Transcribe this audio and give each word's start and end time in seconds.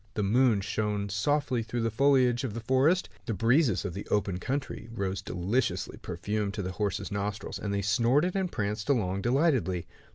The 0.15 0.23
moon 0.23 0.61
shone 0.61 1.09
softly 1.09 1.61
through 1.61 1.81
the 1.83 1.91
foliage 1.91 2.43
of 2.43 2.55
the 2.55 2.59
forest. 2.59 3.07
The 3.27 3.35
breezes 3.35 3.85
of 3.85 3.93
the 3.93 4.07
open 4.07 4.39
country 4.39 4.89
rose 4.91 5.21
deliciously 5.21 5.97
perfumed 6.01 6.55
to 6.55 6.63
the 6.63 6.71
horse's 6.71 7.11
nostrils, 7.11 7.59
and 7.59 7.71
they 7.71 7.83
snorted 7.83 8.35
and 8.35 8.51
pranced 8.51 8.89
along 8.89 9.21
delightedly. 9.21 9.85